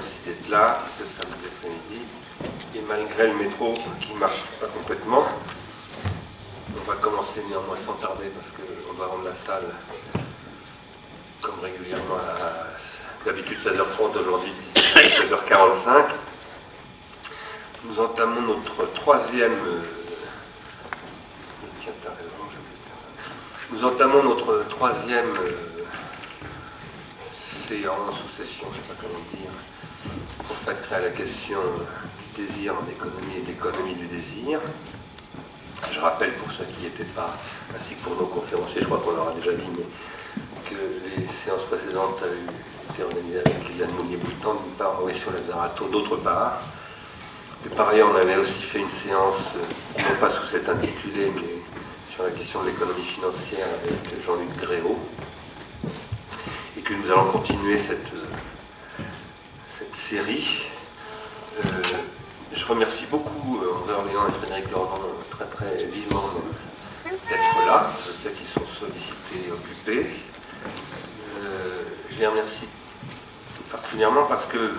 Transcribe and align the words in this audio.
Merci 0.00 0.20
d'être 0.24 0.48
là 0.48 0.82
ce 0.86 1.04
samedi 1.04 1.44
après-midi. 1.44 2.02
Et 2.74 2.80
malgré 2.88 3.26
le 3.26 3.34
métro 3.34 3.76
qui 4.00 4.14
ne 4.14 4.18
marche 4.18 4.44
pas 4.58 4.66
complètement, 4.68 5.26
on 6.74 6.90
va 6.90 6.96
commencer 6.96 7.44
néanmoins 7.50 7.76
sans 7.76 7.92
tarder 7.92 8.30
parce 8.34 8.50
qu'on 8.50 8.94
doit 8.94 9.08
rendre 9.08 9.24
la 9.24 9.34
salle 9.34 9.66
comme 11.42 11.60
régulièrement 11.62 12.16
à 12.16 13.26
d'habitude 13.26 13.58
16h30, 13.58 14.18
aujourd'hui 14.18 14.52
16h45. 14.74 16.06
Nous 17.84 18.00
entamons 18.00 18.40
notre 18.40 18.90
troisième. 18.94 19.52
euh. 19.52 19.82
Nous 23.70 23.84
entamons 23.84 24.22
notre 24.22 24.66
troisième 24.70 25.36
euh, 25.36 25.79
séance 27.70 28.24
ou 28.24 28.28
session, 28.28 28.66
je 28.72 28.78
ne 28.78 28.82
sais 28.82 28.88
pas 28.88 28.98
comment 29.00 29.22
dire, 29.38 29.50
consacrée 30.48 30.96
à 30.96 31.00
la 31.02 31.10
question 31.10 31.58
du 32.34 32.42
désir 32.42 32.74
en 32.74 32.90
économie 32.90 33.36
et 33.38 33.42
d'économie 33.42 33.94
du 33.94 34.06
désir. 34.08 34.58
Je 35.92 36.00
rappelle 36.00 36.32
pour 36.34 36.50
ceux 36.50 36.64
qui 36.64 36.80
n'y 36.80 36.86
étaient 36.88 37.12
pas, 37.14 37.32
ainsi 37.72 37.94
que 37.94 38.02
pour 38.02 38.16
nos 38.16 38.26
conférenciers, 38.26 38.80
je 38.80 38.86
crois 38.86 38.98
qu'on 38.98 39.12
leur 39.12 39.28
a 39.28 39.34
déjà 39.34 39.52
dit, 39.52 39.70
mais 39.78 39.84
que 40.68 41.20
les 41.20 41.26
séances 41.28 41.62
précédentes 41.62 42.20
avaient 42.24 42.90
été 42.90 43.04
organisées 43.04 43.38
avec 43.46 43.78
Yann 43.78 43.90
Mounier-Boutan, 43.92 44.54
d'une 44.54 44.72
part, 44.72 44.94
Mauricio 44.98 45.30
Lazzarato, 45.30 45.86
d'autre 45.86 46.16
part. 46.16 46.60
Et 47.64 47.68
par 47.68 47.90
ailleurs, 47.90 48.10
on 48.12 48.16
avait 48.16 48.36
aussi 48.36 48.62
fait 48.62 48.80
une 48.80 48.90
séance, 48.90 49.54
euh, 49.56 50.02
non 50.02 50.18
pas 50.18 50.30
sous 50.30 50.44
cet 50.44 50.68
intitulé, 50.68 51.30
mais 51.36 51.62
sur 52.10 52.24
la 52.24 52.30
question 52.30 52.62
de 52.62 52.70
l'économie 52.70 53.00
financière 53.02 53.66
avec 53.80 54.24
Jean-Luc 54.24 54.56
Gréau. 54.56 54.98
Nous 56.90 57.08
allons 57.12 57.30
continuer 57.30 57.78
cette, 57.78 58.12
euh, 58.14 59.02
cette 59.64 59.94
série. 59.94 60.66
Euh, 61.64 61.82
je 62.52 62.66
remercie 62.66 63.06
beaucoup 63.06 63.60
euh, 63.62 63.74
André 63.76 63.94
Orléans 63.94 64.26
et 64.28 64.32
Frédéric 64.32 64.64
euh, 64.74 64.78
très 65.30 65.44
très 65.44 65.84
vivement 65.84 66.30
d'être 67.04 67.66
là. 67.66 67.92
Je 68.04 68.10
sais 68.10 68.34
qu'ils 68.34 68.46
sont 68.46 68.66
sollicités 68.66 69.46
et 69.46 69.52
occupés. 69.52 70.04
Euh, 71.44 71.84
je 72.10 72.18
les 72.18 72.26
remercie 72.26 72.68
particulièrement 73.70 74.24
parce 74.26 74.46
que 74.46 74.72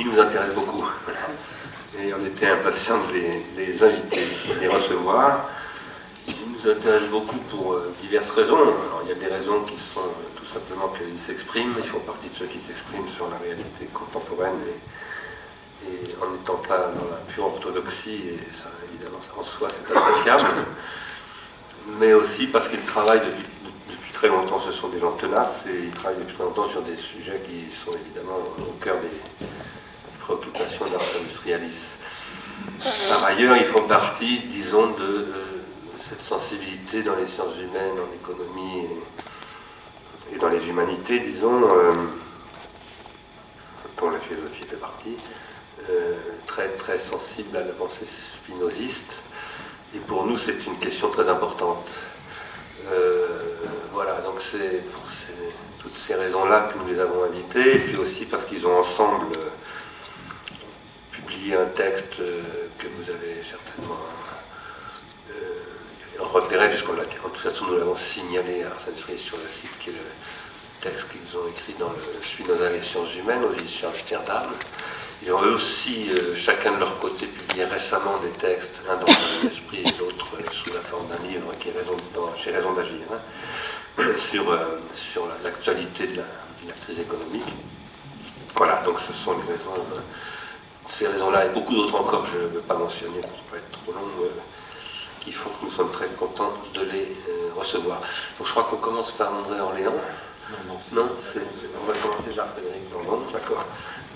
ils 0.00 0.08
nous 0.08 0.18
intéressent 0.18 0.56
beaucoup. 0.56 0.84
Et 1.98 2.12
on 2.12 2.26
était 2.26 2.50
impatients 2.50 2.98
de 2.98 3.56
les 3.56 3.82
inviter, 3.82 4.26
de 4.54 4.60
les 4.60 4.68
recevoir. 4.68 5.48
Beaucoup 7.12 7.38
pour 7.48 7.74
euh, 7.74 7.94
diverses 8.00 8.32
raisons. 8.32 8.58
Il 9.04 9.08
y 9.08 9.12
a 9.12 9.14
des 9.14 9.32
raisons 9.32 9.62
qui 9.62 9.78
sont 9.78 10.00
euh, 10.00 10.36
tout 10.36 10.44
simplement 10.44 10.88
qu'ils 10.88 11.16
s'expriment. 11.16 11.72
Ils 11.78 11.84
font 11.84 12.00
partie 12.00 12.28
de 12.28 12.34
ceux 12.34 12.46
qui 12.46 12.58
s'expriment 12.58 13.06
sur 13.06 13.30
la 13.30 13.36
réalité 13.38 13.86
contemporaine 13.94 14.58
et, 14.66 15.88
en 16.20 16.30
n'étant 16.32 16.56
pas 16.56 16.88
dans 16.88 17.08
la 17.08 17.18
pure 17.28 17.44
orthodoxie. 17.44 18.20
Et 18.30 18.52
ça, 18.52 18.64
évidemment, 18.90 19.20
en 19.38 19.44
soi, 19.44 19.68
c'est 19.70 19.96
appréciable. 19.96 20.44
Mais 22.00 22.14
aussi 22.14 22.48
parce 22.48 22.68
qu'ils 22.68 22.84
travaillent 22.84 23.20
depuis, 23.20 24.12
très 24.12 24.26
longtemps. 24.26 24.58
Ce 24.58 24.72
sont 24.72 24.88
des 24.88 24.98
gens 24.98 25.12
tenaces 25.12 25.66
et 25.66 25.84
ils 25.84 25.92
travaillent 25.92 26.18
depuis 26.18 26.34
très 26.34 26.44
longtemps 26.44 26.68
sur 26.68 26.82
des 26.82 26.96
sujets 26.96 27.40
qui 27.46 27.70
sont 27.72 27.92
évidemment 27.92 28.38
au 28.58 28.72
cœur 28.82 28.96
des, 28.96 29.06
des 29.06 30.18
préoccupations 30.18 30.86
d'Ars 30.86 31.02
Industrialis. 31.20 31.98
Par 33.08 33.24
ailleurs, 33.24 33.56
ils 33.56 33.64
font 33.64 33.86
partie, 33.86 34.40
disons, 34.48 34.90
de 34.92 35.04
euh, 35.04 35.45
cette 36.08 36.22
sensibilité 36.22 37.02
dans 37.02 37.16
les 37.16 37.26
sciences 37.26 37.56
humaines, 37.58 37.96
en 37.98 38.14
économie 38.14 38.86
et, 40.32 40.38
dans 40.38 40.48
les 40.48 40.68
humanités, 40.68 41.18
disons, 41.18 41.64
euh, 41.64 41.94
dont 43.98 44.10
la 44.10 44.20
philosophie 44.20 44.64
fait 44.66 44.76
partie, 44.76 45.16
euh, 45.90 46.14
très 46.46 46.68
très 46.68 47.00
sensible 47.00 47.56
à 47.56 47.64
la 47.64 47.72
pensée 47.72 48.06
spinoziste. 48.06 49.24
Et 49.96 49.98
pour 49.98 50.26
nous, 50.26 50.38
c'est 50.38 50.64
une 50.68 50.78
question 50.78 51.10
très 51.10 51.28
importante. 51.28 51.92
Euh, 52.86 53.26
voilà, 53.92 54.20
donc 54.20 54.40
c'est 54.40 54.84
pour 54.92 55.02
toutes 55.80 55.96
ces 55.96 56.14
raisons-là 56.14 56.68
que 56.72 56.78
nous 56.78 56.86
les 56.86 57.00
avons 57.00 57.24
invités, 57.24 57.74
et 57.74 57.78
puis 57.80 57.96
aussi 57.96 58.26
parce 58.26 58.44
qu'ils 58.44 58.64
ont 58.64 58.78
ensemble 58.78 59.36
publié 61.10 61.56
un 61.56 61.66
texte 61.66 62.20
repéré, 66.40 66.68
puisqu'on 66.68 66.92
l'a, 66.94 67.02
en 67.24 67.28
toute 67.28 67.38
façon 67.50 67.66
nous 67.66 67.78
l'avons 67.78 67.96
signalé 67.96 68.62
à 68.64 68.68
Ars 68.68 68.84
Industrialis 68.88 69.20
sur 69.22 69.36
le 69.36 69.48
site, 69.48 69.78
qui 69.80 69.90
est 69.90 69.92
le 69.92 69.98
texte 70.82 71.06
qu'ils 71.10 71.36
ont 71.38 71.46
écrit 71.48 71.74
dans 71.78 71.88
le 71.90 72.24
Spinoza 72.24 72.70
et 72.70 72.74
les 72.74 72.80
sciences 72.82 73.14
humaines 73.16 73.42
aux 73.44 73.52
éditions 73.58 73.88
Amsterdam. 73.88 74.44
Ils 75.22 75.32
ont 75.32 75.42
eux 75.42 75.54
aussi, 75.54 76.10
euh, 76.12 76.34
chacun 76.36 76.72
de 76.72 76.80
leur 76.80 76.98
côté, 77.00 77.26
publié 77.26 77.64
récemment 77.64 78.18
des 78.18 78.30
textes, 78.38 78.82
l'un 78.86 78.96
dans 78.96 79.06
l'esprit 79.42 79.80
et 79.82 79.98
l'autre 79.98 80.26
euh, 80.38 80.44
sous 80.52 80.72
la 80.74 80.80
forme 80.80 81.06
d'un 81.08 81.26
livre 81.26 81.50
qui 81.58 81.68
est 81.70 81.72
raison, 81.72 81.96
dans- 82.14 82.34
chez 82.36 82.50
Raison 82.50 82.72
d'agir, 82.74 83.00
hein, 83.10 84.02
sur, 84.30 84.50
euh, 84.52 84.58
sur 84.94 85.26
la- 85.26 85.38
l'actualité 85.42 86.06
de 86.08 86.16
la, 86.18 86.22
de 86.22 86.68
la 86.68 86.74
crise 86.84 87.00
économique. 87.00 87.48
Voilà, 88.56 88.82
donc 88.84 89.00
ce 89.00 89.12
sont 89.14 89.32
les 89.32 89.52
raisons, 89.52 89.72
ces 90.90 91.06
raisons-là 91.08 91.46
et 91.46 91.48
beaucoup 91.50 91.74
d'autres 91.74 91.96
encore 91.98 92.24
je 92.26 92.36
ne 92.38 92.46
veux 92.48 92.60
pas 92.60 92.76
mentionner 92.76 93.20
pour 93.20 93.30
ne 93.32 93.50
pas 93.50 93.56
être 93.56 93.70
trop 93.72 93.92
long, 93.92 94.06
qui 95.26 95.32
font 95.32 95.50
que 95.50 95.64
nous 95.64 95.72
sommes 95.72 95.90
très 95.90 96.06
contents 96.10 96.52
de 96.72 96.82
les 96.82 97.02
euh, 97.02 97.50
recevoir. 97.56 97.98
Donc 98.38 98.46
je 98.46 98.52
crois 98.52 98.62
qu'on 98.62 98.76
commence 98.76 99.10
par 99.10 99.32
André 99.34 99.58
Orléans. 99.58 100.00
Non, 100.50 100.58
non, 100.68 100.76
on 100.76 101.86
va 101.86 101.94
commencer 101.98 102.30
par 102.36 102.46
Frédéric 102.46 102.92
Lordon, 102.92 103.26
d'accord. 103.32 103.64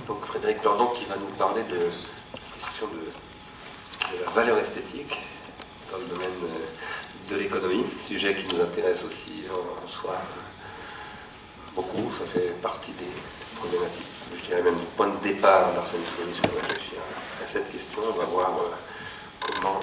Donc 0.06 0.24
Frédéric 0.24 0.62
Lordon 0.62 0.86
qui 0.94 1.06
va 1.06 1.16
nous 1.16 1.32
parler 1.36 1.64
de 1.64 1.74
la 1.74 2.54
question 2.54 2.86
de, 2.86 4.12
de 4.12 4.24
la 4.24 4.30
valeur 4.30 4.56
esthétique 4.58 5.18
dans 5.90 5.98
le 5.98 6.04
domaine 6.14 6.30
euh, 6.44 7.34
de 7.34 7.36
l'économie, 7.40 7.84
sujet 8.00 8.36
qui 8.36 8.46
nous 8.54 8.62
intéresse 8.62 9.02
aussi 9.02 9.42
en, 9.50 9.84
en 9.84 9.88
soi 9.88 10.14
euh, 10.14 10.40
beaucoup, 11.74 12.12
ça 12.16 12.24
fait 12.24 12.54
partie 12.62 12.92
des 12.92 13.12
problématiques, 13.56 14.06
je 14.36 14.42
dirais 14.46 14.62
même 14.62 14.78
du 14.78 14.86
point 14.96 15.08
de 15.08 15.18
départ 15.24 15.72
d'Arsène 15.72 15.98
Industrialis 15.98 16.40
pour 16.40 16.54
réfléchir 16.60 16.98
à 17.44 17.48
cette 17.48 17.68
question. 17.72 18.00
On 18.08 18.16
va 18.16 18.26
voir 18.26 18.52
comment 19.40 19.80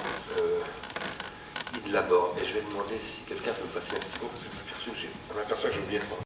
l'aborde. 1.92 2.38
Et 2.38 2.44
je 2.44 2.54
vais 2.54 2.62
demander 2.70 2.96
si 2.98 3.22
quelqu'un 3.24 3.52
peut 3.52 3.68
passer 3.74 3.96
un 3.96 4.00
stylo, 4.00 4.28
parce 4.32 4.44
que 4.44 4.50
je 4.50 5.34
m'aperçois 5.34 5.68
que 5.70 5.74
j'ai- 5.76 5.80
oublié 5.82 5.98
de. 6.00 6.04